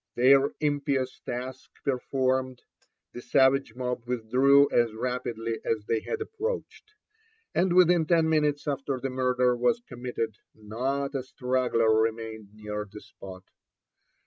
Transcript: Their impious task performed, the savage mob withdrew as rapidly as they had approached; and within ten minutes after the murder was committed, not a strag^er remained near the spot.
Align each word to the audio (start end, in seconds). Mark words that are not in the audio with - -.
Their 0.15 0.49
impious 0.59 1.19
task 1.27 1.69
performed, 1.85 2.63
the 3.13 3.21
savage 3.21 3.75
mob 3.75 4.07
withdrew 4.07 4.67
as 4.71 4.95
rapidly 4.95 5.59
as 5.63 5.85
they 5.85 5.99
had 5.99 6.21
approached; 6.21 6.95
and 7.53 7.73
within 7.75 8.07
ten 8.07 8.27
minutes 8.27 8.67
after 8.67 8.99
the 8.99 9.11
murder 9.11 9.55
was 9.55 9.83
committed, 9.87 10.37
not 10.55 11.13
a 11.13 11.19
strag^er 11.19 12.01
remained 12.01 12.51
near 12.55 12.85
the 12.91 12.99
spot. 12.99 13.43